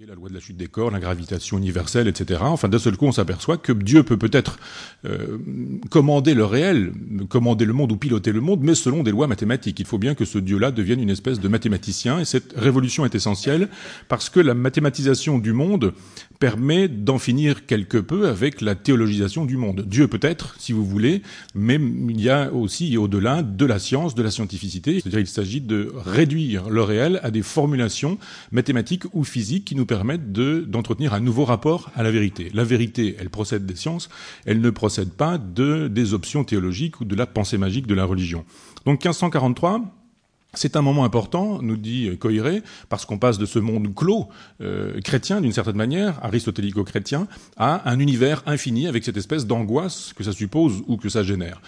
La 0.00 0.16
loi 0.16 0.28
de 0.28 0.34
la 0.34 0.40
chute 0.40 0.56
des 0.56 0.66
corps, 0.66 0.90
la 0.90 0.98
gravitation 0.98 1.56
universelle, 1.56 2.08
etc. 2.08 2.40
Enfin, 2.42 2.68
d'un 2.68 2.80
seul 2.80 2.96
coup, 2.96 3.06
on 3.06 3.12
s'aperçoit 3.12 3.58
que 3.58 3.70
Dieu 3.70 4.02
peut 4.02 4.16
peut-être 4.16 4.58
euh, 5.04 5.38
commander 5.88 6.34
le 6.34 6.44
réel, 6.44 6.92
commander 7.28 7.64
le 7.64 7.74
monde 7.74 7.92
ou 7.92 7.96
piloter 7.96 8.32
le 8.32 8.40
monde, 8.40 8.58
mais 8.60 8.74
selon 8.74 9.04
des 9.04 9.12
lois 9.12 9.28
mathématiques. 9.28 9.78
Il 9.78 9.86
faut 9.86 9.98
bien 9.98 10.16
que 10.16 10.24
ce 10.24 10.38
Dieu-là 10.38 10.72
devienne 10.72 11.00
une 11.00 11.10
espèce 11.10 11.38
de 11.38 11.46
mathématicien, 11.46 12.18
et 12.18 12.24
cette 12.24 12.54
révolution 12.56 13.04
est 13.04 13.14
essentielle 13.14 13.68
parce 14.08 14.30
que 14.30 14.40
la 14.40 14.54
mathématisation 14.54 15.38
du 15.38 15.52
monde 15.52 15.92
permet 16.40 16.88
d'en 16.88 17.18
finir 17.18 17.64
quelque 17.64 17.98
peu 17.98 18.26
avec 18.26 18.62
la 18.62 18.74
théologisation 18.74 19.44
du 19.44 19.56
monde. 19.56 19.84
Dieu 19.86 20.08
peut-être, 20.08 20.56
si 20.58 20.72
vous 20.72 20.84
voulez, 20.84 21.22
mais 21.54 21.76
il 21.76 22.20
y 22.20 22.30
a 22.30 22.52
aussi 22.52 22.96
au-delà 22.96 23.44
de 23.44 23.64
la 23.64 23.78
science, 23.78 24.16
de 24.16 24.24
la 24.24 24.32
scientificité. 24.32 24.94
C'est-à-dire 24.94 25.20
il 25.20 25.28
s'agit 25.28 25.60
de 25.60 25.92
réduire 25.94 26.68
le 26.68 26.82
réel 26.82 27.20
à 27.22 27.30
des 27.30 27.42
formulations 27.42 28.18
mathématiques 28.50 29.04
ou 29.12 29.22
physiques 29.22 29.64
qui 29.64 29.76
nous 29.76 29.83
permettent 29.84 30.32
d'entretenir 30.32 31.14
un 31.14 31.20
nouveau 31.20 31.44
rapport 31.44 31.90
à 31.94 32.02
la 32.02 32.10
vérité. 32.10 32.50
La 32.54 32.64
vérité, 32.64 33.16
elle 33.18 33.30
procède 33.30 33.66
des 33.66 33.76
sciences, 33.76 34.08
elle 34.46 34.60
ne 34.60 34.70
procède 34.70 35.10
pas 35.10 35.38
de 35.38 35.88
des 35.88 36.14
options 36.14 36.44
théologiques 36.44 37.00
ou 37.00 37.04
de 37.04 37.14
la 37.14 37.26
pensée 37.26 37.58
magique 37.58 37.86
de 37.86 37.94
la 37.94 38.04
religion. 38.04 38.44
Donc 38.86 39.04
1543, 39.04 39.82
c'est 40.54 40.76
un 40.76 40.82
moment 40.82 41.04
important, 41.04 41.60
nous 41.62 41.76
dit 41.76 42.16
Coiré, 42.18 42.62
parce 42.88 43.04
qu'on 43.04 43.18
passe 43.18 43.38
de 43.38 43.46
ce 43.46 43.58
monde 43.58 43.94
clos 43.94 44.28
euh, 44.60 45.00
chrétien, 45.00 45.40
d'une 45.40 45.52
certaine 45.52 45.76
manière, 45.76 46.24
aristotélico-chrétien, 46.24 47.26
à 47.56 47.90
un 47.90 47.98
univers 47.98 48.42
infini 48.46 48.86
avec 48.86 49.04
cette 49.04 49.16
espèce 49.16 49.46
d'angoisse 49.46 50.12
que 50.14 50.24
ça 50.24 50.32
suppose 50.32 50.82
ou 50.86 50.96
que 50.96 51.08
ça 51.08 51.22
génère. 51.22 51.60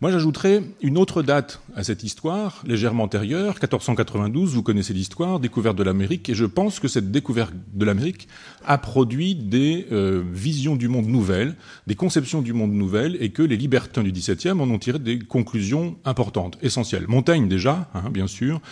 Moi, 0.00 0.10
j'ajouterais 0.10 0.62
une 0.80 0.96
autre 0.96 1.22
date 1.22 1.60
à 1.76 1.84
cette 1.84 2.04
histoire, 2.04 2.62
légèrement 2.66 3.02
antérieure, 3.04 3.56
1492, 3.56 4.54
vous 4.54 4.62
connaissez 4.62 4.94
l'histoire, 4.94 5.40
découverte 5.40 5.76
de 5.76 5.82
l'Amérique, 5.82 6.30
et 6.30 6.34
je 6.34 6.46
pense 6.46 6.80
que 6.80 6.88
cette 6.88 7.10
découverte 7.10 7.52
de 7.74 7.84
l'Amérique 7.84 8.26
a 8.64 8.78
produit 8.78 9.34
des 9.34 9.86
euh, 9.92 10.22
visions 10.32 10.74
du 10.74 10.88
monde 10.88 11.06
nouvelles, 11.06 11.54
des 11.86 11.96
conceptions 11.96 12.40
du 12.40 12.54
monde 12.54 12.72
nouvelles, 12.72 13.18
et 13.20 13.28
que 13.28 13.42
les 13.42 13.58
libertins 13.58 14.02
du 14.02 14.10
XVIIe 14.10 14.52
en 14.52 14.70
ont 14.70 14.78
tiré 14.78 14.98
des 14.98 15.18
conclusions 15.18 15.98
importantes, 16.06 16.56
essentielles. 16.62 17.04
Montaigne 17.06 17.46
déjà, 17.46 17.90
hein, 17.92 18.08
bien 18.10 18.26
sûr, 18.26 18.62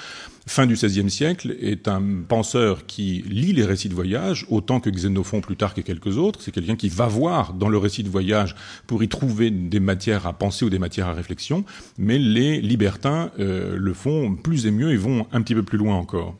fin 0.48 0.66
du 0.66 0.74
XVIe 0.74 1.10
siècle, 1.10 1.56
est 1.60 1.88
un 1.88 2.02
penseur 2.26 2.86
qui 2.86 3.22
lit 3.28 3.52
les 3.52 3.64
récits 3.64 3.88
de 3.88 3.94
voyage, 3.94 4.46
autant 4.48 4.80
que 4.80 4.90
Xénophon 4.90 5.40
plus 5.40 5.56
tard 5.56 5.74
que 5.74 5.80
quelques 5.82 6.16
autres. 6.16 6.40
C'est 6.42 6.52
quelqu'un 6.52 6.76
qui 6.76 6.88
va 6.88 7.06
voir 7.06 7.52
dans 7.52 7.68
le 7.68 7.78
récit 7.78 8.02
de 8.02 8.08
voyage 8.08 8.56
pour 8.86 9.02
y 9.02 9.08
trouver 9.08 9.50
des 9.50 9.80
matières 9.80 10.26
à 10.26 10.32
penser 10.32 10.64
ou 10.64 10.70
des 10.70 10.78
matières 10.78 11.08
à 11.08 11.12
réflexion, 11.18 11.64
mais 11.98 12.18
les 12.18 12.60
libertins 12.60 13.30
euh, 13.38 13.76
le 13.76 13.92
font 13.92 14.34
plus 14.34 14.66
et 14.66 14.70
mieux 14.70 14.92
et 14.92 14.96
vont 14.96 15.26
un 15.32 15.42
petit 15.42 15.54
peu 15.54 15.62
plus 15.62 15.78
loin 15.78 15.96
encore. 15.96 16.34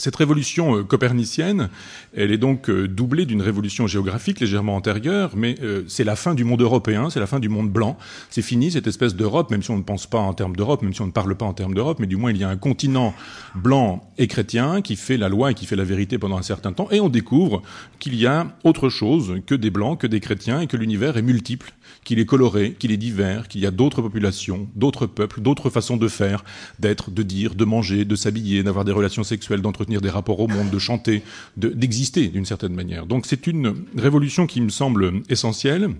Cette 0.00 0.16
révolution 0.16 0.78
euh, 0.78 0.82
copernicienne, 0.82 1.68
elle 2.16 2.32
est 2.32 2.38
donc 2.38 2.70
euh, 2.70 2.88
doublée 2.88 3.26
d'une 3.26 3.42
révolution 3.42 3.86
géographique 3.86 4.40
légèrement 4.40 4.74
antérieure, 4.74 5.32
mais 5.36 5.56
euh, 5.62 5.82
c'est 5.88 6.04
la 6.04 6.16
fin 6.16 6.34
du 6.34 6.42
monde 6.42 6.62
européen, 6.62 7.10
c'est 7.10 7.20
la 7.20 7.26
fin 7.26 7.38
du 7.38 7.50
monde 7.50 7.70
blanc. 7.70 7.98
C'est 8.30 8.40
fini 8.40 8.70
cette 8.70 8.86
espèce 8.86 9.14
d'Europe, 9.14 9.50
même 9.50 9.62
si 9.62 9.70
on 9.70 9.76
ne 9.76 9.82
pense 9.82 10.06
pas 10.06 10.18
en 10.18 10.32
termes 10.32 10.56
d'Europe, 10.56 10.80
même 10.80 10.94
si 10.94 11.02
on 11.02 11.06
ne 11.06 11.12
parle 11.12 11.34
pas 11.34 11.44
en 11.44 11.52
termes 11.52 11.74
d'Europe, 11.74 11.98
mais 12.00 12.06
du 12.06 12.16
moins 12.16 12.30
il 12.30 12.38
y 12.38 12.44
a 12.44 12.48
un 12.48 12.56
continent 12.56 13.12
blanc 13.54 14.10
et 14.16 14.26
chrétien 14.26 14.80
qui 14.80 14.96
fait 14.96 15.18
la 15.18 15.28
loi 15.28 15.50
et 15.50 15.54
qui 15.54 15.66
fait 15.66 15.76
la 15.76 15.84
vérité 15.84 16.16
pendant 16.16 16.38
un 16.38 16.42
certain 16.42 16.72
temps, 16.72 16.88
et 16.90 17.00
on 17.00 17.10
découvre 17.10 17.60
qu'il 17.98 18.14
y 18.14 18.26
a 18.26 18.46
autre 18.64 18.88
chose 18.88 19.34
que 19.46 19.54
des 19.54 19.70
blancs, 19.70 20.00
que 20.00 20.06
des 20.06 20.20
chrétiens, 20.20 20.62
et 20.62 20.66
que 20.66 20.78
l'univers 20.78 21.18
est 21.18 21.22
multiple, 21.22 21.74
qu'il 22.04 22.18
est 22.18 22.26
coloré, 22.26 22.74
qu'il 22.78 22.90
est 22.90 22.96
divers, 22.96 23.48
qu'il 23.48 23.60
y 23.60 23.66
a 23.66 23.70
d'autres 23.70 24.00
populations, 24.00 24.66
d'autres 24.74 25.06
peuples, 25.06 25.42
d'autres 25.42 25.68
façons 25.68 25.98
de 25.98 26.08
faire, 26.08 26.42
d'être, 26.78 27.10
de 27.10 27.22
dire, 27.22 27.54
de 27.54 27.64
manger, 27.66 28.06
de 28.06 28.16
s'habiller, 28.16 28.62
d'avoir 28.62 28.86
des 28.86 28.92
relations 28.92 29.24
sexuelles, 29.24 29.60
d'entretenir 29.60 29.89
des 29.98 30.10
rapports 30.10 30.38
au 30.38 30.46
monde, 30.46 30.70
de 30.70 30.78
chanter, 30.78 31.22
d'exister 31.56 32.28
d'une 32.28 32.44
certaine 32.44 32.74
manière. 32.74 33.06
Donc 33.06 33.26
c'est 33.26 33.48
une 33.48 33.74
révolution 33.96 34.46
qui 34.46 34.60
me 34.60 34.68
semble 34.68 35.22
essentielle. 35.28 35.90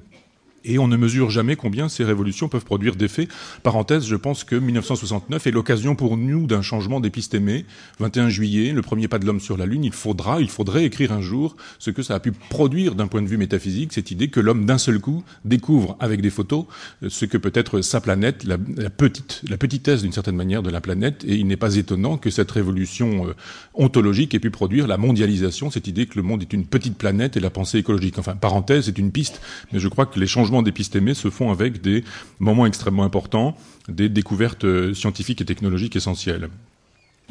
Et 0.65 0.79
on 0.79 0.89
ne 0.89 0.97
mesure 0.97 1.31
jamais 1.31 1.57
combien 1.57 1.89
ces 1.89 2.05
révolutions 2.05 2.49
peuvent 2.49 2.65
produire 2.65 2.97
d'effets. 2.97 3.29
Parenthèse, 3.63 4.07
je 4.07 4.17
pense 4.17 4.45
que 4.45 4.57
1969 4.57 5.47
est 5.47 5.51
l'occasion 5.51 5.95
pour 5.95 6.17
nous 6.17 6.47
d'un 6.47 6.63
changement 6.63 7.01
d'épistémée. 7.01 7.65
21 7.99 8.29
juillet, 8.29 8.73
le 8.73 8.83
premier 8.83 9.09
pas 9.09 9.19
de 9.19 9.27
l'homme 9.27 9.41
sur 9.41 9.57
la 9.57 9.67
Lune, 9.67 9.85
il 9.85 9.93
faudra, 9.93 10.41
il 10.41 10.51
faudrait 10.51 10.85
écrire 10.85 11.13
un 11.13 11.21
jour 11.21 11.57
ce 11.79 11.91
que 11.91 12.03
ça 12.03 12.15
a 12.15 12.21
pu 12.21 12.33
produire 12.33 12.95
d'un 12.95 13.07
point 13.07 13.23
de 13.23 13.27
vue 13.27 13.39
métaphysique, 13.39 13.93
cette 13.93 14.11
idée 14.11 14.29
que 14.29 14.41
l'homme 14.41 14.67
d'un 14.67 14.79
seul 14.79 15.01
coup 15.01 15.25
découvre 15.45 15.97
avec 16.01 16.21
des 16.21 16.31
photos 16.31 16.67
ce 17.09 17.25
que 17.25 17.39
peut 17.39 17.53
être 17.55 17.81
sa 17.81 18.01
planète, 18.01 18.45
la, 18.45 18.59
petite, 18.59 19.43
la 19.49 19.57
petitesse 19.57 20.03
d'une 20.03 20.13
certaine 20.13 20.37
manière 20.37 20.63
de 20.63 20.71
la 20.71 20.81
planète. 20.81 21.25
Et 21.25 21.37
il 21.37 21.47
n'est 21.47 21.57
pas 21.57 21.77
étonnant 21.77 22.19
que 22.19 22.31
cette 22.31 22.51
révolution 22.51 23.29
euh, 23.29 23.35
ontologique 23.75 24.35
ait 24.35 24.41
pu 24.41 24.51
produire 24.51 24.87
la 24.87 24.97
mondialisation, 24.97 25.71
cette 25.71 25.87
idée 25.87 26.07
que 26.07 26.17
le 26.17 26.23
monde 26.23 26.43
est 26.43 26.53
une 26.53 26.67
petite 26.67 26.99
planète 26.99 27.37
et 27.37 27.41
la 27.41 27.51
pensée 27.51 27.79
écologique. 27.79 28.19
Enfin, 28.19 28.37
parenthèse, 28.37 28.87
c'est 28.87 28.99
une 28.99 29.13
piste, 29.13 29.41
mais 29.73 29.79
je 29.79 29.89
crois 29.89 30.07
que 30.07 30.19
les 30.19 30.27
changements 30.27 30.50
d'épistémée 30.63 31.15
se 31.15 31.31
font 31.31 31.51
avec 31.51 31.81
des 31.81 32.05
moments 32.39 32.67
extrêmement 32.67 33.05
importants, 33.05 33.57
des 33.89 34.09
découvertes 34.09 34.65
euh, 34.65 34.95
scientifiques 34.95 35.41
et 35.41 35.45
technologiques 35.45 35.97
essentielles. 35.97 36.49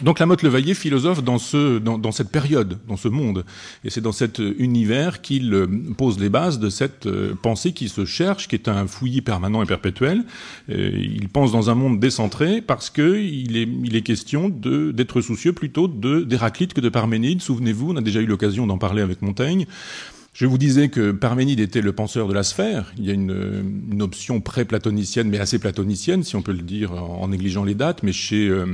Donc 0.01 0.19
Lamotte 0.19 0.43
Levaillé 0.43 0.75
philosophe 0.75 1.21
dans, 1.21 1.39
ce, 1.39 1.77
dans, 1.77 2.11
cette 2.13 2.31
période, 2.31 2.79
dans 2.87 2.95
ce 2.95 3.09
monde. 3.09 3.43
Et 3.83 3.89
c'est 3.89 3.99
dans 3.99 4.13
cet 4.13 4.39
univers 4.39 5.21
qu'il 5.21 5.53
euh, 5.53 5.67
pose 5.97 6.17
les 6.19 6.29
bases 6.29 6.57
de 6.57 6.69
cette 6.69 7.05
euh, 7.05 7.35
pensée 7.35 7.73
qui 7.73 7.89
se 7.89 8.05
cherche, 8.05 8.47
qui 8.47 8.55
est 8.55 8.69
un 8.69 8.87
fouillis 8.87 9.21
permanent 9.21 9.61
et 9.61 9.65
perpétuel. 9.65 10.23
il 10.69 11.27
pense 11.27 11.51
dans 11.51 11.69
un 11.69 11.75
monde 11.75 11.99
décentré 11.99 12.61
parce 12.61 12.89
qu'il 12.89 13.57
est, 13.57 13.67
il 13.83 13.95
est 13.97 14.01
question 14.01 14.47
d'être 14.49 15.19
soucieux 15.19 15.51
plutôt 15.51 15.89
d'Héraclite 15.89 16.73
que 16.73 16.81
de 16.81 16.89
Parménide. 16.89 17.41
Souvenez-vous, 17.41 17.91
on 17.91 17.97
a 17.97 18.01
déjà 18.01 18.21
eu 18.21 18.25
l'occasion 18.25 18.67
d'en 18.67 18.77
parler 18.77 19.01
avec 19.01 19.21
Montaigne. 19.21 19.65
Je 20.31 20.45
vous 20.45 20.57
disais 20.57 20.89
que 20.89 21.11
Parménide 21.11 21.59
était 21.59 21.81
le 21.81 21.91
penseur 21.91 22.27
de 22.27 22.33
la 22.33 22.43
sphère. 22.43 22.93
Il 22.97 23.05
y 23.05 23.09
a 23.09 23.13
une, 23.13 23.87
une 23.91 24.01
option 24.01 24.39
pré-platonicienne, 24.41 25.27
mais 25.27 25.39
assez 25.39 25.59
platonicienne, 25.59 26.23
si 26.23 26.35
on 26.35 26.41
peut 26.41 26.53
le 26.53 26.61
dire 26.61 26.93
en, 26.93 27.27
négligeant 27.27 27.63
les 27.63 27.73
dates, 27.73 28.03
mais 28.03 28.13
chez, 28.13 28.47
euh, 28.47 28.65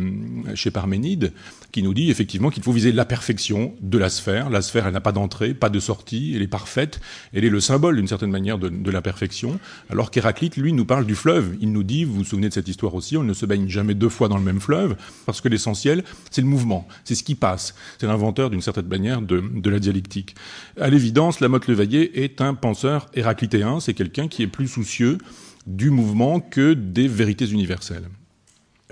chez 0.53 0.69
Parménide, 0.69 1.31
qui 1.71 1.81
nous 1.81 1.93
dit 1.93 2.11
effectivement 2.11 2.49
qu'il 2.49 2.61
faut 2.61 2.73
viser 2.73 2.91
la 2.91 3.05
perfection 3.05 3.73
de 3.81 3.97
la 3.97 4.09
sphère. 4.09 4.49
La 4.49 4.61
sphère, 4.61 4.85
elle 4.85 4.93
n'a 4.93 5.01
pas 5.01 5.13
d'entrée, 5.13 5.53
pas 5.53 5.69
de 5.69 5.79
sortie, 5.79 6.33
elle 6.35 6.41
est 6.41 6.47
parfaite, 6.47 6.99
elle 7.33 7.45
est 7.45 7.49
le 7.49 7.59
symbole 7.61 7.95
d'une 7.95 8.07
certaine 8.07 8.31
manière 8.31 8.59
de, 8.59 8.69
de 8.69 8.91
la 8.91 9.01
perfection. 9.01 9.59
Alors 9.89 10.11
qu'Héraclite, 10.11 10.57
lui, 10.57 10.73
nous 10.73 10.85
parle 10.85 11.05
du 11.05 11.15
fleuve. 11.15 11.55
Il 11.61 11.71
nous 11.71 11.83
dit, 11.83 12.03
vous 12.03 12.15
vous 12.15 12.23
souvenez 12.25 12.49
de 12.49 12.53
cette 12.53 12.67
histoire 12.67 12.93
aussi, 12.95 13.17
on 13.17 13.23
ne 13.23 13.33
se 13.33 13.45
baigne 13.45 13.69
jamais 13.69 13.93
deux 13.93 14.09
fois 14.09 14.27
dans 14.27 14.37
le 14.37 14.43
même 14.43 14.59
fleuve, 14.59 14.97
parce 15.25 15.41
que 15.41 15.47
l'essentiel, 15.47 16.03
c'est 16.31 16.41
le 16.41 16.47
mouvement, 16.47 16.87
c'est 17.05 17.15
ce 17.15 17.23
qui 17.23 17.35
passe. 17.35 17.75
C'est 17.97 18.07
l'inventeur 18.07 18.49
d'une 18.49 18.61
certaine 18.61 18.87
manière 18.87 19.21
de, 19.21 19.39
de 19.39 19.69
la 19.69 19.79
dialectique. 19.79 20.35
À 20.79 20.89
l'évidence, 20.89 21.39
la 21.45 21.49
Motte 21.49 21.67
Levaillé 21.67 22.23
est 22.23 22.41
un 22.41 22.55
penseur 22.55 23.05
héraclitéen, 23.13 23.79
c'est 23.79 23.93
quelqu'un 23.93 24.27
qui 24.27 24.41
est 24.41 24.47
plus 24.47 24.67
soucieux 24.67 25.19
du 25.67 25.91
mouvement 25.91 26.39
que 26.39 26.73
des 26.73 27.07
vérités 27.07 27.45
universelles. 27.45 28.09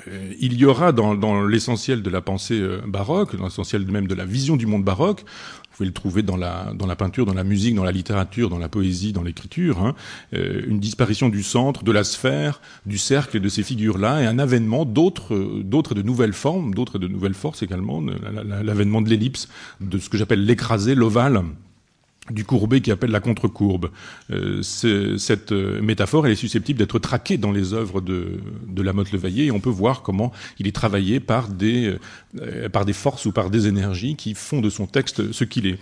Euh, 0.08 0.34
il 0.40 0.54
y 0.54 0.64
aura 0.64 0.92
dans, 0.92 1.48
l'essentiel 1.48 2.04
de 2.04 2.10
la 2.12 2.22
pensée 2.22 2.60
euh, 2.60 2.80
baroque, 2.86 3.36
dans 3.36 3.46
l'essentiel 3.46 3.90
même 3.90 4.06
de 4.06 4.14
la 4.14 4.26
vision 4.26 4.56
du 4.56 4.68
monde 4.68 4.84
baroque, 4.84 5.22
vous 5.22 5.78
pouvez 5.78 5.88
le 5.88 5.94
trouver 5.94 6.22
dans 6.22 6.38
la, 6.38 6.96
peinture, 6.96 7.26
dans 7.26 7.34
la 7.34 7.44
musique, 7.44 7.74
dans 7.74 7.84
la 7.84 7.92
littérature, 7.92 8.52
dans 8.52 8.60
la 8.60 8.70
poésie, 8.70 9.14
dans 9.14 9.24
l'écriture, 9.24 9.82
hein, 9.82 9.96
euh, 10.36 10.62
une 10.68 10.80
disparition 10.80 11.30
du 11.30 11.42
centre, 11.42 11.84
de 11.84 11.92
la 11.92 12.04
sphère, 12.04 12.62
du 12.86 13.00
cercle 13.00 13.38
et 13.38 13.40
de 13.40 13.50
ces 13.50 13.64
figures-là, 13.64 14.22
et 14.22 14.28
un 14.28 14.38
avènement 14.38 14.86
d'autres, 14.86 15.64
d'autres 15.64 15.96
de 15.96 16.04
nouvelles 16.04 16.34
formes, 16.34 16.76
d'autres 16.76 17.00
de 17.00 17.08
nouvelles 17.08 17.34
forces 17.34 17.64
également, 17.64 18.00
l'avènement 18.62 19.02
de 19.02 19.10
l'ellipse, 19.10 19.48
de 19.82 19.98
ce 19.98 20.10
que 20.10 20.20
j'appelle 20.20 20.46
l'écrasé, 20.46 20.94
l'ovale, 20.94 21.42
du 22.30 22.46
courbé 22.46 22.82
qui 22.82 22.92
appelle 22.92 23.12
la 23.12 23.20
contre-courbe. 23.20 23.90
Euh, 24.32 24.62
cette 24.62 25.52
euh, 25.52 25.82
métaphore, 25.82 26.26
elle 26.26 26.32
est 26.32 26.38
susceptible 26.38 26.80
d'être 26.80 27.00
traquée 27.00 27.38
dans 27.38 27.52
les 27.52 27.74
œuvres 27.74 28.00
de, 28.00 28.40
de 28.68 28.82
Lamotte 28.82 29.12
Levaillé 29.12 29.46
et 29.46 29.52
on 29.52 29.60
peut 29.60 29.70
voir 29.70 30.02
comment 30.04 30.32
il 30.60 30.68
est 30.68 30.76
travaillé 30.76 31.20
par 31.20 31.50
des, 31.50 31.96
euh, 32.40 32.70
par 32.70 32.86
des 32.86 32.94
forces 32.94 33.26
ou 33.26 33.32
par 33.32 33.50
des 33.50 33.68
énergies 33.68 34.16
qui 34.16 34.36
font 34.36 34.62
de 34.62 34.70
son 34.70 34.88
texte 34.88 35.32
ce 35.34 35.44
qu'il 35.44 35.68
est. 35.68 35.78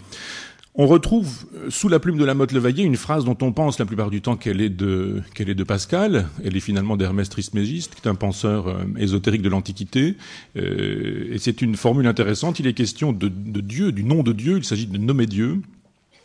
On 0.74 0.88
retrouve 0.88 1.46
sous 1.68 1.90
la 1.90 2.00
plume 2.00 2.18
de 2.18 2.24
Lamotte 2.24 2.54
Levaillé 2.54 2.86
une 2.86 2.96
phrase 2.96 3.26
dont 3.26 3.38
on 3.42 3.52
pense 3.52 3.78
la 3.78 3.86
plupart 3.86 4.10
du 4.10 4.22
temps 4.22 4.38
qu'elle 4.38 4.62
est 4.62 4.70
de 4.70 5.22
qu'elle 5.36 5.50
est 5.50 5.56
de 5.56 5.66
Pascal. 5.66 6.30
Elle 6.46 6.56
est 6.56 6.62
finalement 6.62 6.96
d'Hermès 6.96 7.28
Trismégiste, 7.28 7.96
qui 7.96 8.08
est 8.08 8.10
un 8.10 8.16
penseur 8.16 8.74
ésotérique 8.98 9.42
de 9.42 9.50
l'Antiquité. 9.50 10.16
et 10.56 11.38
c'est 11.40 11.62
une 11.62 11.76
formule 11.76 12.08
intéressante. 12.08 12.62
Il 12.62 12.68
est 12.68 12.74
question 12.74 13.12
de, 13.12 13.28
de 13.28 13.60
Dieu, 13.60 13.92
du 13.92 14.06
nom 14.06 14.24
de 14.24 14.32
Dieu. 14.32 14.60
Il 14.60 14.64
s'agit 14.64 14.88
de 14.88 14.98
nommer 14.98 15.26
Dieu. 15.26 15.62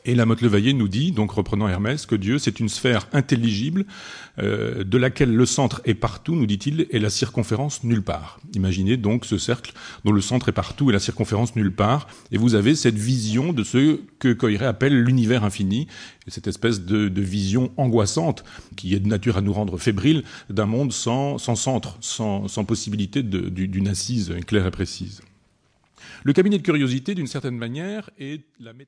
Et 0.06 0.14
Lamotte 0.14 0.41
Levaillé 0.41 0.73
nous 0.73 0.87
dit, 0.87 1.11
donc 1.11 1.32
reprenant 1.32 1.67
Hermès, 1.67 2.06
que 2.06 2.14
Dieu 2.14 2.38
c'est 2.38 2.61
une 2.61 2.69
sphère 2.69 3.08
intelligible 3.12 3.85
euh, 4.38 4.85
de 4.85 4.99
laquelle 4.99 5.35
le 5.35 5.47
centre 5.47 5.82
est 5.85 5.94
partout, 5.94 6.37
nous 6.37 6.47
dit-il, 6.47 6.87
et 6.91 7.00
la 7.00 7.11
circonférence 7.11 7.82
nulle 7.82 8.03
part. 8.03 8.38
Imaginez 8.55 8.97
donc 8.97 9.25
ce 9.25 9.37
cercle 9.37 9.73
dont 10.05 10.12
le 10.12 10.20
centre 10.20 10.49
est 10.49 10.53
partout 10.53 10.91
et 10.91 10.93
la 10.93 11.00
circonférence 11.00 11.56
nulle 11.56 11.75
part, 11.75 12.06
et 12.31 12.38
vous 12.38 12.55
avez 12.55 12.76
cette 12.76 12.97
vision 12.97 13.53
de 13.53 13.64
ce 13.64 14.00
que 14.20 14.32
Coiré 14.32 14.64
appelle 14.64 15.03
l'univers 15.03 15.43
infini, 15.43 15.88
et 16.29 16.31
cette 16.31 16.47
espèce 16.47 16.82
de, 16.82 17.08
de, 17.08 17.23
vision 17.23 17.73
angoissante 17.76 18.44
qui 18.76 18.94
est 18.94 19.00
de 19.00 19.08
nature 19.08 19.37
à 19.37 19.41
nous 19.41 19.53
rendre 19.53 19.76
fébriles 19.76 20.23
d'un 20.50 20.67
monde 20.67 20.93
sans, 20.93 21.38
sans 21.38 21.56
centre, 21.56 21.99
sans, 22.00 22.47
sans 22.47 22.64
possibilité 22.64 23.25
d'une 23.25 23.88
assise 23.88 24.32
claire 24.47 24.67
et 24.67 24.70
précise. 24.70 25.20
Le 26.26 26.32
cabinet 26.32 26.58
de 26.58 26.62
curiosité, 26.62 27.14
d'une 27.14 27.26
certaine 27.26 27.56
manière, 27.56 28.11
est 28.19 28.43
la 28.58 28.73
métaphore 28.73 28.85